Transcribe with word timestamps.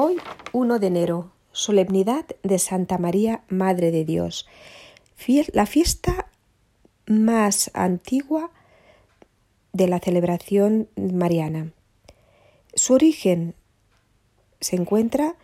Hoy, 0.00 0.18
1 0.52 0.78
de 0.78 0.86
enero, 0.86 1.32
solemnidad 1.50 2.24
de 2.44 2.60
Santa 2.60 2.98
María, 2.98 3.42
Madre 3.48 3.90
de 3.90 4.04
Dios. 4.04 4.46
La 5.52 5.66
fiesta 5.66 6.30
más 7.08 7.72
antigua 7.74 8.52
de 9.72 9.88
la 9.88 9.98
celebración 9.98 10.88
mariana. 10.94 11.72
Su 12.74 12.94
origen 12.94 13.56
se 14.60 14.76
encuentra 14.76 15.34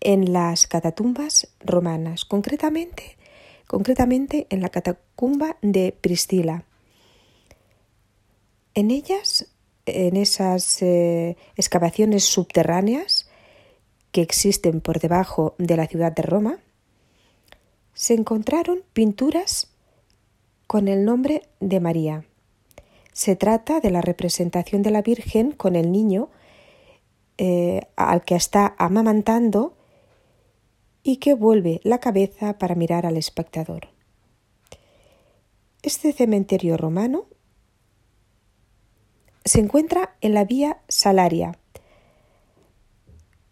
en 0.00 0.34
las 0.34 0.66
catatumbas 0.66 1.48
romanas, 1.60 2.26
concretamente, 2.26 3.16
concretamente 3.66 4.46
en 4.50 4.60
la 4.60 4.68
catacumba 4.68 5.56
de 5.62 5.96
Priscila. 5.98 6.66
En 8.74 8.90
ellas 8.90 9.46
en 10.06 10.16
esas 10.16 10.82
eh, 10.82 11.36
excavaciones 11.56 12.24
subterráneas 12.24 13.28
que 14.12 14.22
existen 14.22 14.80
por 14.80 15.00
debajo 15.00 15.54
de 15.58 15.76
la 15.76 15.86
ciudad 15.86 16.12
de 16.12 16.22
Roma, 16.22 16.58
se 17.94 18.14
encontraron 18.14 18.82
pinturas 18.92 19.68
con 20.66 20.88
el 20.88 21.04
nombre 21.04 21.42
de 21.60 21.80
María. 21.80 22.24
Se 23.12 23.34
trata 23.34 23.80
de 23.80 23.90
la 23.90 24.00
representación 24.00 24.82
de 24.82 24.90
la 24.90 25.02
Virgen 25.02 25.50
con 25.52 25.74
el 25.74 25.90
niño 25.90 26.30
eh, 27.36 27.82
al 27.96 28.24
que 28.24 28.34
está 28.34 28.74
amamantando 28.78 29.76
y 31.02 31.16
que 31.16 31.34
vuelve 31.34 31.80
la 31.84 31.98
cabeza 31.98 32.58
para 32.58 32.74
mirar 32.74 33.06
al 33.06 33.16
espectador. 33.16 33.88
Este 35.82 36.12
cementerio 36.12 36.76
romano 36.76 37.26
se 39.48 39.60
encuentra 39.60 40.14
en 40.20 40.34
la 40.34 40.44
vía 40.44 40.78
Salaria, 40.88 41.58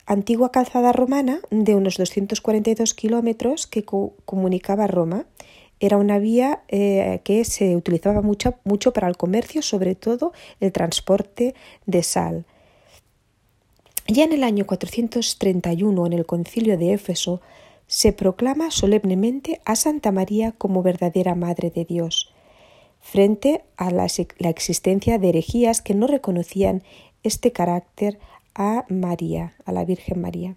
antigua 0.06 0.52
calzada 0.52 0.92
romana 0.92 1.40
de 1.50 1.74
unos 1.74 1.96
242 1.96 2.94
kilómetros 2.94 3.66
que 3.66 3.84
comunicaba 3.84 4.86
Roma. 4.86 5.26
Era 5.80 5.98
una 5.98 6.18
vía 6.18 6.62
eh, 6.68 7.20
que 7.24 7.44
se 7.44 7.76
utilizaba 7.76 8.22
mucho, 8.22 8.54
mucho 8.64 8.92
para 8.92 9.08
el 9.08 9.16
comercio, 9.16 9.62
sobre 9.62 9.94
todo 9.94 10.32
el 10.60 10.72
transporte 10.72 11.54
de 11.86 12.02
sal. 12.02 12.46
Ya 14.06 14.24
en 14.24 14.32
el 14.32 14.44
año 14.44 14.66
431, 14.66 16.06
en 16.06 16.12
el 16.12 16.24
concilio 16.24 16.78
de 16.78 16.92
Éfeso, 16.92 17.40
se 17.88 18.12
proclama 18.12 18.70
solemnemente 18.70 19.60
a 19.64 19.76
Santa 19.76 20.12
María 20.12 20.52
como 20.52 20.82
verdadera 20.82 21.34
Madre 21.34 21.70
de 21.70 21.84
Dios 21.84 22.32
frente 23.06 23.64
a 23.76 23.92
la, 23.92 24.06
existencia 24.50 25.18
de 25.18 25.28
herejías 25.28 25.80
que 25.80 25.94
no 25.94 26.08
reconocían 26.08 26.82
este 27.22 27.52
carácter 27.52 28.18
a 28.52 28.84
María, 28.88 29.54
a 29.64 29.70
la 29.70 29.84
Virgen 29.84 30.20
María. 30.20 30.56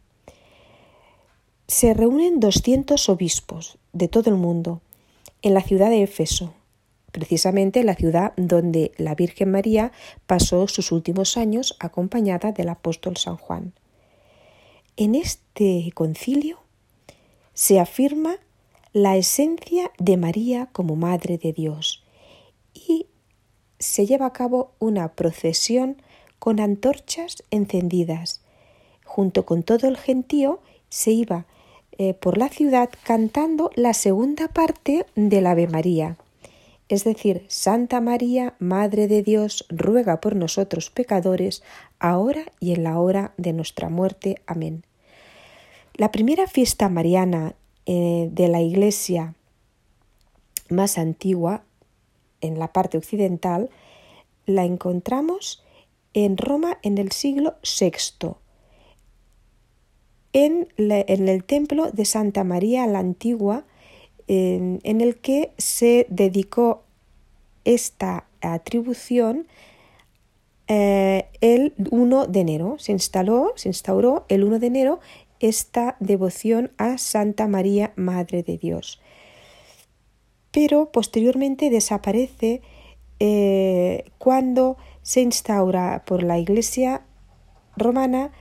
Se 1.67 1.93
reúnen 1.93 2.39
200 2.39 3.07
obispos 3.09 3.77
de 3.93 4.07
todo 4.07 4.31
el 4.31 4.35
mundo 4.35 4.81
en 5.43 5.53
la 5.53 5.61
ciudad 5.61 5.91
de 5.91 6.01
Éfeso, 6.01 6.55
precisamente 7.11 7.83
la 7.83 7.93
ciudad 7.93 8.33
donde 8.35 8.93
la 8.97 9.13
Virgen 9.13 9.51
María 9.51 9.91
pasó 10.25 10.67
sus 10.67 10.91
últimos 10.91 11.37
años 11.37 11.77
acompañada 11.79 12.51
del 12.51 12.69
apóstol 12.69 13.17
San 13.17 13.37
Juan. 13.37 13.73
En 14.97 15.13
este 15.13 15.91
concilio 15.93 16.57
se 17.53 17.79
afirma 17.79 18.37
la 18.91 19.17
esencia 19.17 19.91
de 19.99 20.17
María 20.17 20.67
como 20.71 20.95
Madre 20.95 21.37
de 21.37 21.53
Dios 21.53 22.03
y 22.87 23.07
se 23.79 24.05
lleva 24.05 24.27
a 24.27 24.33
cabo 24.33 24.71
una 24.79 25.13
procesión 25.13 26.01
con 26.37 26.59
antorchas 26.59 27.43
encendidas. 27.51 28.41
Junto 29.05 29.45
con 29.45 29.63
todo 29.63 29.87
el 29.87 29.97
gentío 29.97 30.61
se 30.89 31.11
iba 31.11 31.45
eh, 31.97 32.13
por 32.13 32.37
la 32.37 32.49
ciudad 32.49 32.89
cantando 33.03 33.71
la 33.75 33.93
segunda 33.93 34.47
parte 34.47 35.05
del 35.15 35.47
Ave 35.47 35.67
María. 35.67 36.17
Es 36.87 37.03
decir, 37.03 37.45
Santa 37.49 38.01
María, 38.01 38.55
Madre 38.57 39.07
de 39.07 39.21
Dios, 39.21 39.65
ruega 39.69 40.21
por 40.21 40.35
nosotros 40.35 40.89
pecadores, 40.89 41.61
ahora 41.99 42.45
y 42.59 42.73
en 42.73 42.83
la 42.83 42.99
hora 42.99 43.33
de 43.37 43.53
nuestra 43.53 43.89
muerte. 43.89 44.41
Amén. 44.47 44.83
La 45.93 46.11
primera 46.11 46.47
fiesta 46.47 46.89
mariana 46.89 47.53
eh, 47.85 48.29
de 48.31 48.47
la 48.47 48.61
Iglesia 48.61 49.35
más 50.69 50.97
antigua 50.97 51.63
en 52.41 52.59
la 52.59 52.71
parte 52.73 52.97
occidental, 52.97 53.69
la 54.45 54.65
encontramos 54.65 55.63
en 56.13 56.37
Roma 56.37 56.77
en 56.81 56.97
el 56.97 57.11
siglo 57.11 57.55
VI, 57.63 58.35
en, 60.33 60.67
el 60.77 61.43
templo 61.43 61.91
de 61.91 62.05
Santa 62.05 62.43
María 62.43 62.87
la 62.87 62.99
Antigua, 62.99 63.65
en, 64.27 64.79
el 64.83 65.17
que 65.17 65.51
se 65.57 66.05
dedicó 66.09 66.83
esta 67.65 68.25
atribución 68.41 69.47
eh, 70.67 71.27
el 71.41 71.73
1 71.89 72.27
de 72.27 72.39
enero. 72.39 72.75
Se 72.77 72.91
instaló, 72.91 73.53
se 73.55 73.69
instauró 73.69 74.25
el 74.29 74.43
1 74.43 74.59
de 74.59 74.67
enero 74.67 74.99
esta 75.39 75.95
devoción 75.99 76.71
a 76.77 76.97
Santa 76.97 77.47
María, 77.47 77.93
Madre 77.95 78.43
de 78.43 78.57
Dios 78.57 78.99
pero 80.61 80.91
posteriormente 80.91 81.69
desaparece 81.69 82.61
eh, 83.21 84.03
cuando 84.17 84.75
se 85.03 85.21
instaura 85.21 86.03
por 86.05 86.21
la 86.21 86.37
Iglesia 86.37 87.03
romana, 87.77 88.31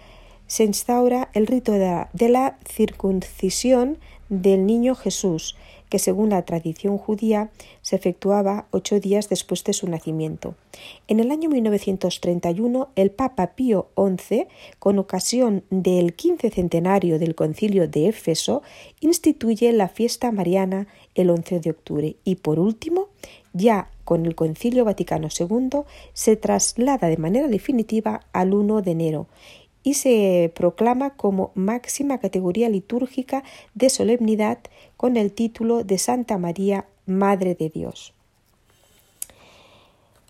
se 0.48 0.64
instaura 0.64 1.30
el 1.32 1.46
rito 1.46 1.70
de 1.70 2.28
la 2.28 2.58
circuncisión 2.68 3.98
del 4.30 4.66
niño 4.66 4.96
Jesús, 4.96 5.56
que 5.88 5.98
según 5.98 6.30
la 6.30 6.42
tradición 6.42 6.98
judía 6.98 7.50
se 7.82 7.96
efectuaba 7.96 8.66
ocho 8.70 9.00
días 9.00 9.28
después 9.28 9.64
de 9.64 9.72
su 9.72 9.88
nacimiento. 9.88 10.54
En 11.08 11.20
el 11.20 11.30
año 11.30 11.48
1931, 11.48 12.88
el 12.94 13.10
Papa 13.10 13.48
Pío 13.54 13.88
XI, 13.96 14.46
con 14.78 14.98
ocasión 14.98 15.64
del 15.70 16.14
quince 16.14 16.50
centenario 16.50 17.18
del 17.18 17.34
concilio 17.34 17.88
de 17.88 18.08
Éfeso, 18.08 18.62
instituye 19.00 19.72
la 19.72 19.88
fiesta 19.88 20.30
mariana 20.30 20.86
el 21.14 21.30
11 21.30 21.60
de 21.60 21.70
octubre 21.70 22.16
y 22.24 22.36
por 22.36 22.58
último, 22.58 23.08
ya 23.52 23.90
con 24.04 24.24
el 24.24 24.34
Concilio 24.34 24.84
Vaticano 24.84 25.28
II, 25.38 25.80
se 26.12 26.36
traslada 26.36 27.08
de 27.08 27.16
manera 27.16 27.48
definitiva 27.48 28.20
al 28.32 28.54
1 28.54 28.82
de 28.82 28.90
enero 28.90 29.26
y 29.82 29.94
se 29.94 30.52
proclama 30.54 31.16
como 31.16 31.52
máxima 31.54 32.18
categoría 32.18 32.68
litúrgica 32.68 33.44
de 33.74 33.90
solemnidad 33.90 34.58
con 34.96 35.16
el 35.16 35.32
título 35.32 35.84
de 35.84 35.98
Santa 35.98 36.38
María, 36.38 36.86
Madre 37.06 37.54
de 37.54 37.70
Dios. 37.70 38.12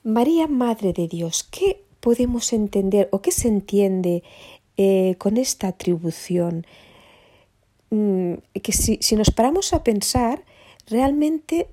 María, 0.04 0.46
Madre 0.46 0.92
de 0.92 1.08
Dios, 1.08 1.46
¿qué 1.50 1.82
podemos 2.00 2.52
entender 2.52 3.08
o 3.10 3.20
qué 3.20 3.32
se 3.32 3.48
entiende 3.48 4.22
eh, 4.76 5.16
con 5.18 5.36
esta 5.36 5.68
atribución? 5.68 6.64
Mm, 7.90 8.34
que 8.62 8.72
si, 8.72 9.16
nos 9.16 9.30
paramos 9.30 9.72
a 9.72 9.82
pensar, 9.82 10.44
realmente 10.86 11.68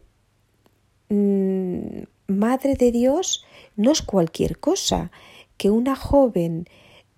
mm, 1.09 2.03
Madre 2.27 2.75
de 2.75 2.91
Dios 2.91 3.45
no 3.75 3.91
es 3.91 4.01
cualquier 4.01 4.59
cosa, 4.59 5.11
que 5.57 5.69
una 5.69 5.95
joven 5.95 6.67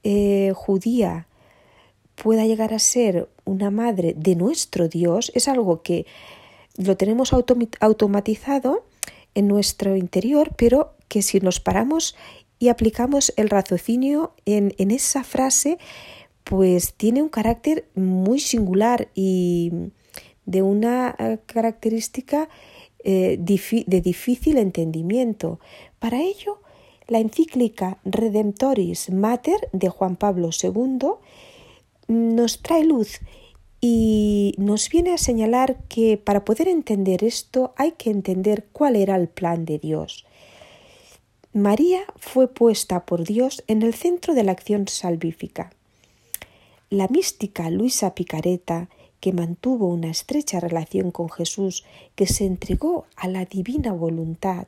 eh, 0.10 0.54
judía 0.56 1.28
pueda 2.16 2.46
llegar 2.46 2.74
a 2.74 2.80
ser 2.80 3.28
una 3.44 3.72
madre 3.72 4.14
de 4.16 4.38
nuestro 4.38 4.88
Dios 4.88 5.34
es 5.36 5.50
algo 5.50 5.82
que 5.82 6.06
lo 6.78 6.96
tenemos 6.96 7.34
automatizado 7.34 8.86
en 9.36 9.50
nuestro 9.50 9.98
interior, 9.98 10.54
pero 10.56 10.94
que 11.10 11.22
si 11.22 11.42
nos 11.42 11.60
paramos 11.60 12.16
y 12.58 12.70
aplicamos 12.70 13.34
el 13.36 13.50
raciocinio 13.50 14.34
en, 14.46 14.74
esa 14.92 15.26
frase, 15.26 15.78
pues 16.46 16.94
tiene 16.94 17.22
un 17.22 17.28
carácter 17.28 17.90
muy 17.94 18.40
singular 18.40 19.10
y 19.14 19.74
de 20.46 20.62
una 20.62 21.18
eh, 21.20 21.40
característica 21.48 22.48
eh, 23.04 23.38
de 23.38 24.02
difícil 24.02 24.58
entendimiento. 24.58 25.60
Para 26.00 26.22
ello, 26.22 26.62
la 27.08 27.20
encíclica 27.20 27.98
Redemptoris 28.06 29.10
Mater 29.12 29.70
de 29.72 29.90
Juan 29.90 30.16
Pablo 30.16 30.50
II 30.52 31.10
nos 32.08 32.62
trae 32.62 32.84
luz 32.84 33.20
y 33.80 34.56
nos 34.58 34.90
viene 34.90 35.14
a 35.14 35.18
señalar 35.18 35.78
que 35.88 36.18
para 36.18 36.44
poder 36.44 36.68
entender 36.68 37.24
esto 37.24 37.74
hay 37.78 37.92
que 37.92 38.10
entender 38.10 38.66
cuál 38.72 38.96
era 38.96 39.16
el 39.16 39.28
plan 39.28 39.66
de 39.66 39.80
Dios. 39.80 40.26
María 41.54 42.02
fue 42.18 42.48
puesta 42.48 43.06
por 43.06 43.24
Dios 43.24 43.64
en 43.68 43.82
el 43.82 43.94
centro 43.94 44.34
de 44.34 44.44
la 44.44 44.52
acción 44.52 44.88
salvífica. 44.88 45.72
La 46.90 47.08
mística 47.08 47.70
Luisa 47.70 48.16
Picareta, 48.16 48.90
que 49.20 49.34
mantuvo 49.34 49.88
una 49.88 50.10
estrecha 50.10 50.60
relación 50.60 51.12
con 51.12 51.30
Jesús, 51.30 51.84
que 52.16 52.28
se 52.28 52.46
entregó 52.46 53.06
a 53.16 53.28
la 53.28 53.46
divina 53.46 53.92
voluntad, 53.92 54.68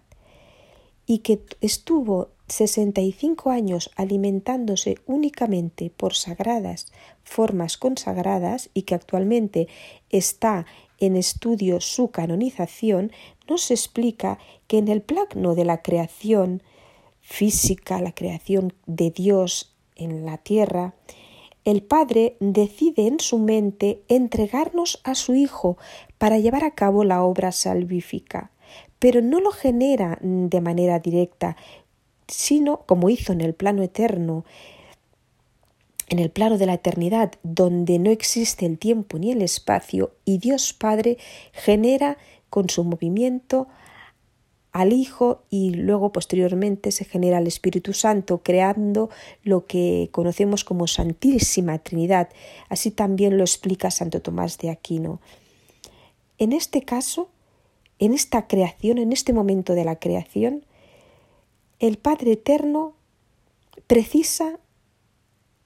y 1.10 1.20
que 1.20 1.42
estuvo 1.60 2.30
65 2.50 3.50
años 3.50 3.90
alimentándose 3.96 5.00
únicamente 5.08 5.90
por 5.90 6.14
sagradas 6.14 6.86
formas 7.24 7.78
consagradas 7.78 8.70
y 8.76 8.84
que 8.84 8.94
actualmente 8.94 9.68
está 10.12 10.68
en 11.00 11.16
estudio 11.16 11.82
su 11.82 12.12
canonización, 12.12 13.12
nos 13.50 13.72
explica 13.72 14.38
que 14.68 14.78
en 14.78 14.88
el 14.88 15.02
plano 15.02 15.56
de 15.56 15.66
la 15.66 15.82
creación 15.82 16.62
física, 17.22 18.00
la 18.02 18.14
creación 18.14 18.74
de 18.86 19.10
Dios 19.10 19.74
en 19.96 20.28
la 20.28 20.38
tierra, 20.38 20.94
el 21.66 21.82
Padre 21.82 22.38
decide 22.40 23.08
en 23.08 23.20
su 23.20 23.40
mente 23.40 24.04
entregarnos 24.10 25.02
a 25.04 25.16
su 25.16 25.34
Hijo 25.34 25.80
para 26.20 26.38
llevar 26.38 26.64
a 26.66 26.76
cabo 26.76 27.04
la 27.04 27.24
obra 27.24 27.52
salvífica, 27.52 28.52
pero 29.00 29.22
no 29.22 29.40
lo 29.40 29.52
genera 29.52 30.20
de 30.22 30.62
manera 30.62 31.00
directa, 31.00 31.56
sino 32.28 32.82
como 32.86 33.10
hizo 33.10 33.34
en 33.34 33.42
el 33.42 33.54
plano 33.54 33.82
eterno, 33.82 34.46
en 36.10 36.20
el 36.20 36.30
plano 36.30 36.58
de 36.58 36.66
la 36.66 36.74
eternidad, 36.74 37.32
donde 37.44 37.98
no 38.00 38.10
existe 38.12 38.66
el 38.66 38.78
tiempo 38.78 39.18
ni 39.18 39.32
el 39.32 39.42
espacio, 39.42 40.12
y 40.26 40.38
Dios 40.38 40.74
Padre 40.74 41.18
genera 41.54 42.18
con 42.50 42.70
su 42.70 42.84
movimiento 42.84 43.68
al 44.72 44.94
Hijo 44.94 45.44
y 45.50 45.72
luego 45.72 46.12
posteriormente 46.12 46.92
se 46.92 47.06
genera 47.06 47.40
el 47.40 47.48
Espíritu 47.48 47.94
Santo 47.94 48.40
creando 48.44 49.10
lo 49.44 49.66
que 49.66 50.10
conocemos 50.12 50.64
como 50.64 50.88
Santísima 50.88 51.80
Trinidad. 51.80 52.30
Así 52.70 52.92
también 52.92 53.38
lo 53.38 53.44
explica 53.44 53.90
Santo 53.90 54.22
Tomás 54.22 54.58
de 54.60 54.70
Aquino. 54.70 55.22
En 56.38 56.54
este 56.54 56.84
caso, 56.84 57.30
en 58.00 58.14
esta 58.14 58.48
creación, 58.48 58.98
en 58.98 59.12
este 59.12 59.34
momento 59.34 59.74
de 59.74 59.86
la 59.86 59.98
creación, 59.98 60.66
el 61.80 61.98
Padre 61.98 62.34
Eterno 62.34 62.94
precisa 63.88 64.60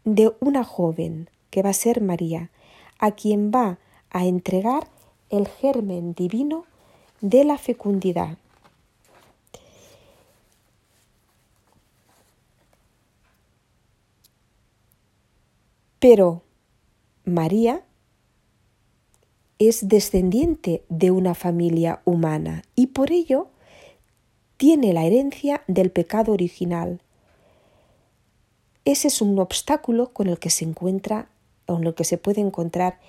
de 0.04 0.34
una 0.40 0.64
joven 0.64 1.30
que 1.50 1.62
va 1.62 1.70
a 1.70 1.74
ser 1.74 2.02
María, 2.02 2.50
a 3.00 3.12
quien 3.12 3.52
va 3.52 3.80
a 4.10 4.26
entregar 4.26 4.88
el 5.30 5.48
germen 5.48 6.14
divino 6.14 6.66
de 7.22 7.44
la 7.44 7.58
fecundidad. 7.58 8.38
Pero 16.00 16.42
María 17.24 17.86
es 19.68 19.88
descendiente 19.88 20.84
de 20.90 21.12
una 21.12 21.36
familia 21.36 22.02
humana 22.06 22.64
y 22.76 22.88
por 22.88 23.12
ello 23.12 23.48
tiene 24.58 24.94
la 24.94 25.06
herencia 25.06 25.64
del 25.68 25.92
pecado 25.92 26.32
original. 26.32 27.02
Ese 28.86 29.08
es 29.08 29.22
un 29.22 29.38
obstáculo 29.40 30.14
con 30.14 30.28
el 30.28 30.40
que 30.40 30.50
se 30.50 30.66
encuentra, 30.66 31.30
con 31.66 31.86
el 31.86 31.94
que 31.94 32.04
se 32.04 32.18
puede 32.18 32.42
encontrar 32.42 33.00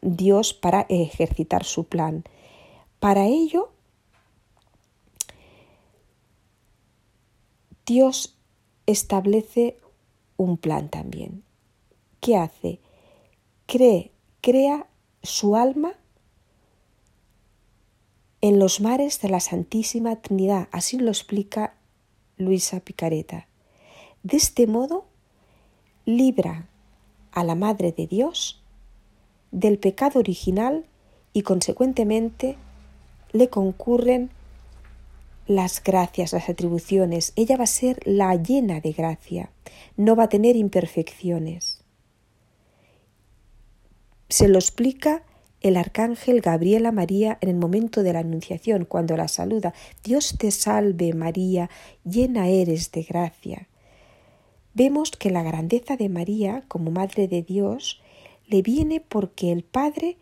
Dios 0.00 0.54
para 0.54 0.86
ejercitar 0.88 1.64
su 1.64 1.84
plan. 1.84 2.24
Para 3.00 3.26
ello, 3.26 3.72
Dios 7.86 8.36
establece 8.86 9.78
un 10.36 10.56
plan 10.56 10.88
también. 10.88 11.44
¿qué 12.22 12.36
hace? 12.36 12.80
Cree, 13.66 14.12
crea 14.40 14.86
su 15.22 15.56
alma 15.56 15.94
en 18.40 18.58
los 18.58 18.80
mares 18.80 19.20
de 19.20 19.28
la 19.28 19.40
Santísima 19.40 20.16
Trinidad. 20.16 20.68
Así 20.72 20.98
lo 20.98 21.10
explica 21.10 21.74
Luisa 22.36 22.80
Picareta. 22.80 23.46
De 24.22 24.36
este 24.36 24.66
modo, 24.66 25.06
libra 26.04 26.68
a 27.30 27.44
la 27.44 27.54
Madre 27.54 27.92
de 27.92 28.06
Dios 28.06 28.62
del 29.52 29.78
pecado 29.78 30.18
original 30.18 30.86
y 31.32 31.42
consecuentemente 31.42 32.56
le 33.32 33.48
concurren 33.48 34.30
las 35.46 35.82
gracias, 35.82 36.32
las 36.32 36.48
atribuciones. 36.48 37.32
Ella 37.36 37.56
va 37.56 37.64
a 37.64 37.68
ser 37.68 38.00
la 38.06 38.34
llena 38.36 38.80
de 38.80 38.92
gracia, 38.92 39.50
no 39.96 40.16
va 40.16 40.24
a 40.24 40.28
tener 40.28 40.56
imperfecciones. 40.56 41.81
Se 44.32 44.48
lo 44.48 44.58
explica 44.58 45.24
el 45.60 45.76
arcángel 45.76 46.40
Gabriel 46.40 46.86
a 46.86 46.90
María 46.90 47.36
en 47.42 47.50
el 47.50 47.56
momento 47.56 48.02
de 48.02 48.14
la 48.14 48.20
Anunciación, 48.20 48.86
cuando 48.86 49.14
la 49.14 49.28
saluda. 49.28 49.74
Dios 50.02 50.36
te 50.38 50.50
salve 50.50 51.12
María, 51.12 51.68
llena 52.02 52.48
eres 52.48 52.90
de 52.92 53.02
gracia. 53.02 53.68
Vemos 54.72 55.10
que 55.10 55.28
la 55.28 55.42
grandeza 55.42 55.98
de 55.98 56.08
María 56.08 56.64
como 56.68 56.90
Madre 56.90 57.28
de 57.28 57.42
Dios 57.42 58.00
le 58.46 58.62
viene 58.62 59.00
porque 59.00 59.52
el 59.52 59.64
Padre 59.64 60.16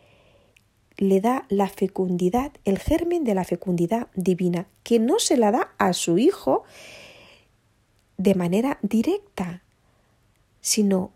le 0.97 1.21
da 1.21 1.45
la 1.47 1.69
fecundidad, 1.69 2.51
el 2.65 2.79
germen 2.79 3.23
de 3.23 3.33
la 3.33 3.45
fecundidad 3.45 4.09
divina, 4.13 4.67
que 4.83 4.99
no 4.99 5.19
se 5.19 5.37
la 5.37 5.51
da 5.51 5.73
a 5.77 5.93
su 5.93 6.17
Hijo 6.17 6.65
de 8.17 8.35
manera 8.35 8.77
directa, 8.81 9.63
sino 10.59 11.13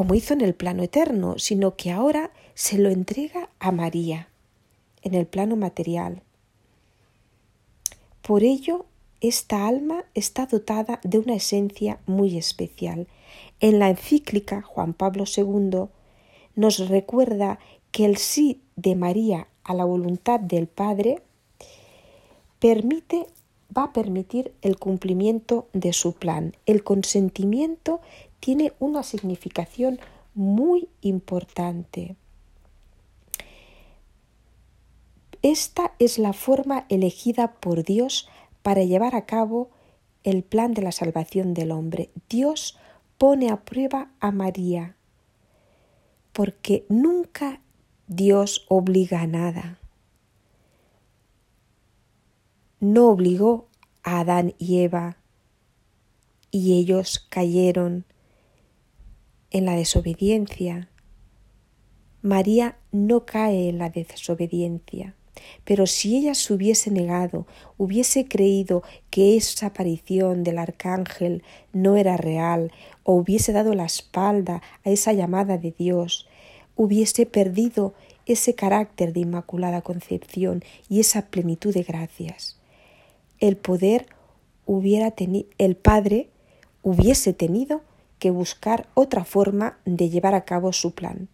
como 0.00 0.14
hizo 0.14 0.32
en 0.32 0.40
el 0.40 0.54
plano 0.54 0.82
eterno, 0.82 1.38
sino 1.38 1.76
que 1.76 1.90
ahora 1.90 2.30
se 2.54 2.78
lo 2.78 2.88
entrega 2.88 3.50
a 3.58 3.70
María 3.70 4.30
en 5.02 5.12
el 5.12 5.26
plano 5.26 5.56
material. 5.56 6.22
Por 8.22 8.42
ello, 8.42 8.86
esta 9.20 9.68
alma 9.68 10.06
está 10.14 10.46
dotada 10.46 11.00
de 11.04 11.18
una 11.18 11.34
esencia 11.34 12.00
muy 12.06 12.38
especial. 12.38 13.08
En 13.60 13.78
la 13.78 13.90
encíclica 13.90 14.62
Juan 14.62 14.94
Pablo 14.94 15.24
II 15.26 15.90
nos 16.56 16.88
recuerda 16.88 17.58
que 17.92 18.06
el 18.06 18.16
sí 18.16 18.62
de 18.76 18.96
María 18.96 19.48
a 19.64 19.74
la 19.74 19.84
voluntad 19.84 20.40
del 20.40 20.66
Padre 20.66 21.20
permite 22.58 23.26
va 23.76 23.84
a 23.84 23.92
permitir 23.92 24.54
el 24.62 24.78
cumplimiento 24.78 25.68
de 25.74 25.92
su 25.92 26.14
plan. 26.14 26.56
El 26.64 26.84
consentimiento 26.84 28.00
tiene 28.40 28.72
una 28.78 29.02
significación 29.02 30.00
muy 30.34 30.88
importante. 31.02 32.16
Esta 35.42 35.92
es 35.98 36.18
la 36.18 36.32
forma 36.32 36.84
elegida 36.88 37.52
por 37.54 37.84
Dios 37.84 38.28
para 38.62 38.84
llevar 38.84 39.14
a 39.14 39.24
cabo 39.24 39.70
el 40.22 40.42
plan 40.42 40.74
de 40.74 40.82
la 40.82 40.92
salvación 40.92 41.54
del 41.54 41.70
hombre. 41.70 42.10
Dios 42.28 42.78
pone 43.16 43.50
a 43.50 43.60
prueba 43.60 44.10
a 44.20 44.32
María, 44.32 44.96
porque 46.32 46.84
nunca 46.88 47.60
Dios 48.06 48.66
obliga 48.68 49.22
a 49.22 49.26
nada. 49.26 49.78
No 52.80 53.08
obligó 53.08 53.68
a 54.02 54.20
Adán 54.20 54.54
y 54.58 54.80
Eva 54.80 55.16
y 56.50 56.78
ellos 56.78 57.26
cayeron 57.30 58.04
en 59.50 59.64
la 59.64 59.74
desobediencia. 59.74 60.88
María 62.22 62.76
no 62.92 63.24
cae 63.24 63.68
en 63.68 63.78
la 63.78 63.90
desobediencia, 63.90 65.14
pero 65.64 65.86
si 65.86 66.16
ella 66.16 66.34
se 66.34 66.52
hubiese 66.52 66.90
negado, 66.90 67.46
hubiese 67.78 68.26
creído 68.26 68.82
que 69.10 69.36
esa 69.36 69.66
aparición 69.66 70.44
del 70.44 70.58
arcángel 70.58 71.42
no 71.72 71.96
era 71.96 72.16
real, 72.16 72.72
o 73.04 73.14
hubiese 73.14 73.52
dado 73.52 73.74
la 73.74 73.86
espalda 73.86 74.62
a 74.84 74.90
esa 74.90 75.12
llamada 75.12 75.58
de 75.58 75.74
Dios, 75.76 76.28
hubiese 76.76 77.26
perdido 77.26 77.94
ese 78.26 78.54
carácter 78.54 79.12
de 79.12 79.20
inmaculada 79.20 79.82
concepción 79.82 80.62
y 80.88 81.00
esa 81.00 81.26
plenitud 81.26 81.74
de 81.74 81.82
gracias. 81.82 82.58
El 83.38 83.56
poder 83.56 84.06
hubiera 84.66 85.10
tenido, 85.10 85.48
el 85.58 85.74
Padre 85.74 86.28
hubiese 86.82 87.32
tenido 87.32 87.82
que 88.20 88.30
buscar 88.30 88.86
otra 88.94 89.24
forma 89.24 89.78
de 89.84 90.08
llevar 90.08 90.36
a 90.36 90.44
cabo 90.44 90.72
su 90.72 90.94
plan. 90.94 91.28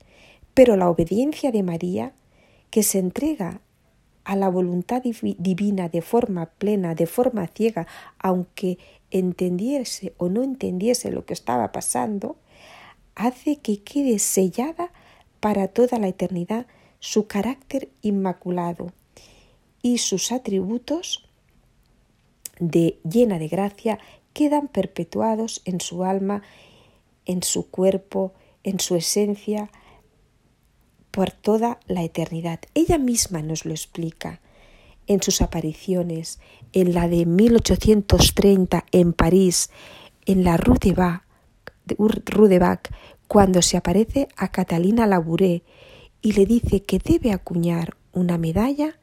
Pero 0.55 0.77
la 0.77 0.89
obediencia 0.89 1.53
de 1.53 1.63
María, 1.63 2.13
que 2.71 2.83
se 2.83 2.99
entrega 2.99 3.61
a 4.25 4.35
la 4.37 4.49
voluntad 4.49 5.03
divina 5.03 5.91
de 5.91 6.01
forma 6.01 6.47
plena, 6.47 6.95
de 6.95 7.07
forma 7.07 7.47
ciega, 7.49 7.87
aunque 8.19 8.79
entendiese 9.11 10.15
o 10.17 10.29
no 10.29 10.43
entendiese 10.43 11.11
lo 11.11 11.27
que 11.27 11.35
estaba 11.35 11.71
pasando, 11.73 12.37
hace 13.15 13.57
que 13.57 13.83
quede 13.83 14.19
sellada 14.19 14.91
para 15.41 15.69
toda 15.69 15.99
la 15.99 16.09
eternidad 16.09 16.67
su 16.99 17.27
carácter 17.27 17.89
inmaculado 18.03 18.93
y 19.83 19.99
sus 19.99 20.33
atributos 20.33 21.29
de 22.59 22.99
llena 23.09 23.39
de 23.39 23.49
gracia 23.49 23.99
quedan 24.33 24.69
perpetuados 24.69 25.63
en 25.65 25.81
su 25.81 26.05
alma 26.05 26.43
en 27.27 27.43
su 27.43 27.71
cuerpo, 27.71 28.33
en 28.63 28.81
su 28.81 28.97
esencia, 28.97 29.71
por 31.11 31.31
toda 31.31 31.81
la 31.87 32.03
eternidad. 32.03 32.61
Ella 32.75 32.99
misma 32.99 33.43
nos 33.43 33.65
lo 33.65 33.73
explica. 33.73 34.41
en 35.09 35.23
sus 35.23 35.41
apariciones, 35.41 36.41
en 36.73 36.93
la 36.93 37.07
de 37.07 37.27
1830 37.27 38.87
en 38.91 39.13
París, 39.13 39.71
en 40.25 40.43
la 40.43 40.57
Rue 40.57 40.81
de 40.81 42.59
Bac, 42.59 42.93
cuando 43.29 43.63
se 43.63 43.77
aparece 43.77 44.27
a 44.37 44.51
Catalina 44.51 45.07
Labouré 45.07 45.63
y 46.23 46.33
le 46.33 46.45
dice 46.45 46.83
que 46.83 46.99
debe 46.99 47.31
acuñar 47.31 47.97
una 48.13 48.37
medalla 48.37 48.99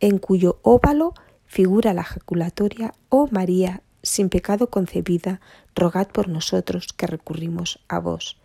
en 0.00 0.18
cuyo 0.18 0.58
óvalo 0.62 1.14
figura 1.44 1.94
la 1.94 2.00
ejaculatoria 2.00 2.92
Oh 3.08 3.28
María, 3.30 3.83
sin 4.04 4.28
pecado 4.28 4.70
concebida, 4.70 5.40
rogad 5.74 6.06
por 6.06 6.28
nosotros 6.28 6.92
que 6.92 7.08
recurrimos 7.08 7.80
a 7.88 7.98
vos. 7.98 8.38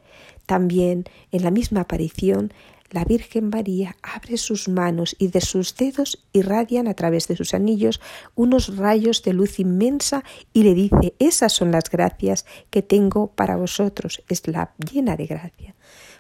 También 0.48 1.06
en 1.32 1.44
la 1.44 1.52
misma 1.52 1.82
aparición 1.82 2.52
la 2.92 3.06
Virgen 3.06 3.50
María 3.50 3.96
abre 4.02 4.38
sus 4.38 4.68
manos 4.68 5.16
y 5.20 5.28
de 5.28 5.42
sus 5.42 5.76
dedos 5.76 6.26
irradian 6.34 6.88
a 6.88 6.96
través 6.96 7.28
de 7.28 7.36
sus 7.36 7.54
anillos 7.54 8.02
unos 8.34 8.78
rayos 8.78 9.22
de 9.22 9.34
luz 9.34 9.60
inmensa 9.60 10.24
y 10.54 10.64
le 10.64 10.74
dice, 10.74 11.14
esas 11.20 11.54
son 11.54 11.72
las 11.72 11.90
gracias 11.92 12.46
que 12.72 12.82
tengo 12.82 13.28
para 13.28 13.58
vosotros, 13.58 14.24
es 14.28 14.48
la 14.48 14.74
llena 14.78 15.16
de 15.16 15.28
gracia. 15.28 15.76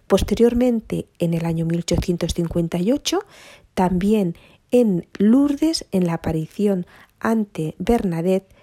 Posteriormente, 0.05 1.07
en 1.17 1.33
el 1.33 1.45
año 1.45 1.65
1858, 1.65 3.19
también 3.73 4.35
en 4.71 5.07
Lourdes, 5.17 5.85
en 5.91 6.05
la 6.05 6.13
aparición 6.13 6.85
ante 7.19 7.75
Bernadette, 7.79 8.53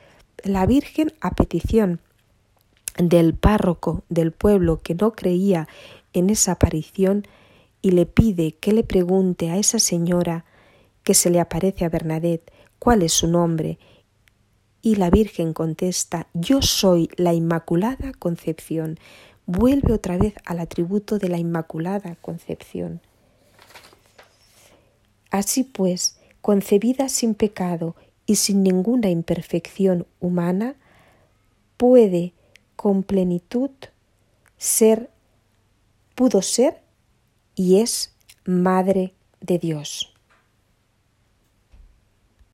la 0.43 0.67
Virgen, 0.67 1.13
a 1.21 1.35
petición 1.35 2.01
del 2.99 3.35
párroco 3.35 4.05
del 4.09 4.33
pueblo 4.33 4.81
que 4.83 4.95
no 4.95 5.13
creía 5.13 5.69
en 6.13 6.31
esa 6.31 6.53
aparición, 6.53 7.27
y 7.83 7.91
le 7.91 8.07
pide 8.07 8.53
que 8.53 8.73
le 8.73 8.83
pregunte 8.83 9.51
a 9.51 9.59
esa 9.59 9.79
señora 9.79 10.45
que 11.05 11.15
se 11.15 11.31
le 11.31 11.39
aparece 11.39 11.85
a 11.85 11.89
Bernadette 11.89 12.51
cuál 12.79 13.03
es 13.03 13.13
su 13.13 13.29
nombre, 13.29 13.79
y 14.83 14.97
la 14.97 15.11
Virgen 15.11 15.53
contesta 15.53 16.29
Yo 16.33 16.63
soy 16.63 17.11
la 17.17 17.35
Inmaculada 17.35 18.13
Concepción. 18.13 18.99
Vuelve 19.45 19.93
otra 19.93 20.17
vez 20.17 20.35
al 20.45 20.61
atributo 20.61 21.19
de 21.19 21.29
la 21.29 21.39
Inmaculada 21.39 22.17
Concepción. 22.17 23.01
Así 25.31 25.65
pues, 25.65 26.19
concebida 26.41 27.09
sin 27.09 27.35
pecado 27.35 27.97
y 28.27 28.37
sin 28.37 28.63
ninguna 28.63 29.09
imperfección 29.09 30.07
humana, 30.21 30.75
puede 31.77 32.35
con 32.75 33.03
plenitud 33.03 33.71
ser, 34.59 35.11
pudo 36.15 36.43
ser 36.43 36.83
y 37.55 37.81
es 37.81 38.13
Madre 38.45 39.15
de 39.41 39.59
Dios. 39.59 40.16